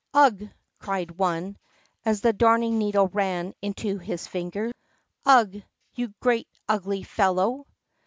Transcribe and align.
"Ugh!" 0.15 0.49
cried 0.79 1.11
one, 1.11 1.59
as 2.05 2.21
the 2.21 2.33
Darning 2.33 2.79
needle 2.79 3.07
ran 3.09 3.53
into 3.61 3.99
his 3.99 4.25
finger. 4.25 4.71
"Ugh! 5.27 5.61
you 5.93 6.11
great 6.19 6.47
ugly 6.67 7.03
fellow!" 7.03 7.67